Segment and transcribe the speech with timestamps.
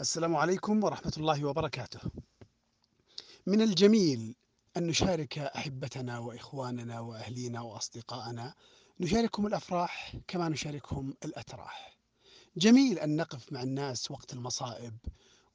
[0.00, 2.00] السلام عليكم ورحمة الله وبركاته.
[3.46, 4.36] من الجميل
[4.76, 8.54] أن نشارك أحبتنا وإخواننا وأهلينا وأصدقائنا،
[9.00, 11.98] نشاركهم الأفراح كما نشاركهم الأتراح.
[12.56, 14.96] جميل أن نقف مع الناس وقت المصائب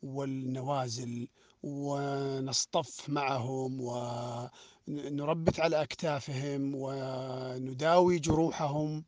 [0.04, 1.28] والنوازل
[1.64, 3.78] ونصطف معهم
[4.88, 9.06] ونربت على أكتافهم ونداوي جروحهم،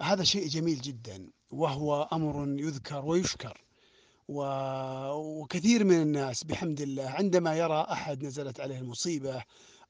[0.00, 3.64] هذا شيء جميل جدًا، وهو أمر يذكر ويشكر.
[4.28, 9.44] وكثير من الناس بحمد الله عندما يرى أحد نزلت عليه المصيبة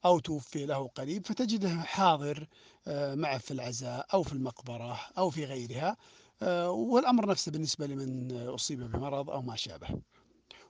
[0.04, 2.46] أو توفي له قريب فتجده حاضر
[2.88, 5.96] آه، معه في العزاء أو في المقبرة أو في غيرها
[6.42, 9.88] آه، والأمر نفسه بالنسبة لمن أصيب بمرض أو ما شابه.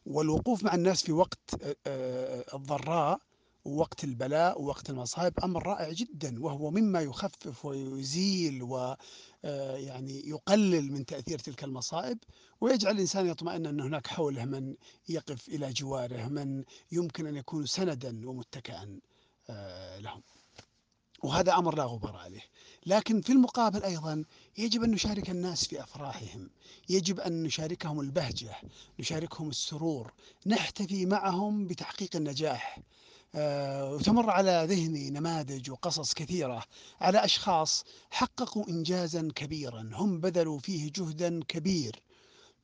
[0.07, 1.39] والوقوف مع الناس في وقت
[1.87, 3.21] آه، الضراء
[3.65, 8.97] ووقت البلاء ووقت المصائب أمر رائع جدا وهو مما يخفف ويزيل و
[9.45, 12.19] آه، يعني يقلل من تأثير تلك المصائب
[12.61, 14.75] ويجعل الإنسان يطمئن أن هناك حوله من
[15.09, 19.01] يقف إلى جواره من يمكن أن يكون سندا ومتكئا
[19.51, 20.23] آه، لهم.
[21.23, 22.43] وهذا أمر لا غبار عليه.
[22.87, 24.25] لكن في المقابل أيضا
[24.59, 26.51] يجب أن نشارك الناس في أفراحهم
[26.89, 28.55] يجب أن نشاركهم البهجة
[29.01, 30.13] نشاركهم السرور
[30.47, 32.79] نحتفي معهم بتحقيق النجاح.
[33.35, 36.65] وتمر على ذهني نماذج وقصص كثيرة
[37.01, 42.03] على أشخاص حققوا إنجازا كبيرا هم بذلوا فيه جهدا كبير.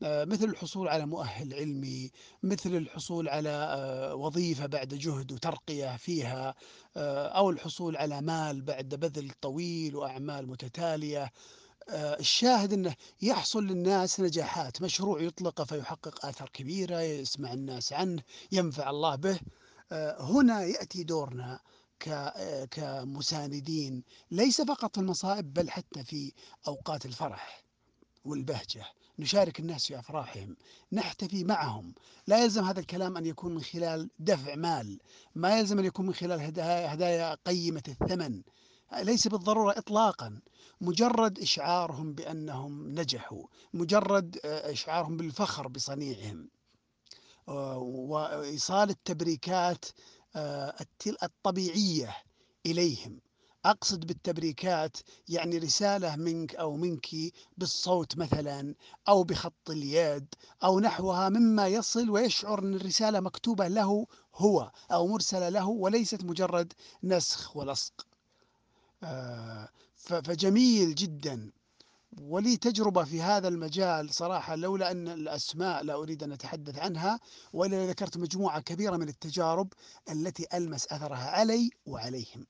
[0.03, 2.11] آه، مثل الحصول على مؤهل علمي
[2.43, 6.55] مثل الحصول على آه، وظيفة بعد جهد وترقية فيها
[6.97, 11.33] أو الحصول على مال بعد بذل طويل وأعمال متتالية.
[11.91, 19.15] الشاهد أنه يحصل للناس نجاحات مشروع يطلقه فيحقق آثار كبيرة يسمع الناس عنه ينفع الله
[19.17, 19.33] به.
[19.35, 19.39] آه،
[19.93, 21.61] هنا يأتي دورنا
[22.71, 26.33] كمساندين ليس فقط في المصائب بل حتى في
[26.69, 27.65] أوقات الفرح
[28.25, 28.85] والبهجة.
[29.19, 30.57] نشارك الناس في أفراحهم
[30.93, 31.95] نحتفي معهم.
[32.27, 35.01] لا يلزم هذا الكلام أن يكون من خلال دفع مال.
[35.35, 38.43] ما يلزم أن يكون من خلال هدايا, هدايا قيمة الثمن.
[39.03, 40.41] ليس بالضرورة إطلاقا.
[40.81, 46.49] مجرد إشعارهم بأنهم نجحوا مجرد آه، إشعارهم بالفخر بصنيعهم.
[47.49, 49.85] وإيصال التبريكات
[50.37, 50.75] آه،
[51.23, 52.17] الطبيعية
[52.67, 53.21] إليهم.
[53.65, 54.97] أقصد بالتبريكات
[55.29, 57.07] يعني رسالة منك أو منك
[57.59, 58.75] بالصوت مثلا
[59.09, 65.49] أو بخط اليد أو نحوها مما يصل ويشعر أن الرسالة مكتوبة له هو أو مرسلة
[65.49, 66.73] له وليست مجرد
[67.03, 68.07] نسخ ولصق.
[69.03, 71.51] آه، فجميل جدا.
[72.17, 77.21] ولي تجربة في هذا المجال صراحة لولا أن الأسماء لا أريد أن أتحدث عنها
[77.53, 79.73] وإلا ذكرت مجموعة كبيرة من التجارب
[80.11, 82.47] التي ألمس أثرها علي وعليهم.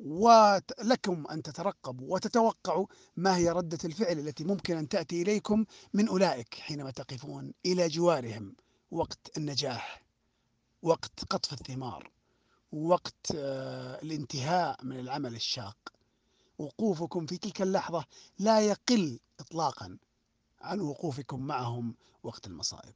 [0.00, 5.64] ولكم أن تترقبوا وتتوقعوا ما هي ردة الفعل التي ممكن أن تأتي إليكم
[5.94, 8.56] من أولئك حينما تقفون إلى جوارهم.
[8.90, 10.02] وقت النجاح
[10.82, 12.10] وقت قطف الثمار
[12.72, 15.95] وقت آه، الانتهاء من العمل الشاق.
[16.58, 18.04] وقوفكم في تلك اللحظة
[18.38, 19.98] لا يقل إطلاقا
[20.60, 22.94] عن وقوفكم معهم وقت المصائب.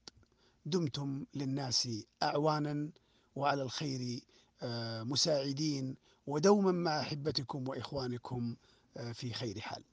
[0.66, 1.88] دمتم للناس
[2.22, 2.91] أعوانا
[3.37, 4.20] وعلى الخير
[4.62, 8.56] آه، مساعدين ودوما مع أحبتكم وإخوانكم
[8.97, 9.84] آه، في خير حال.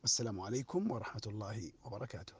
[0.00, 2.34] والسلام عليكم ورحمة الله وبركاته.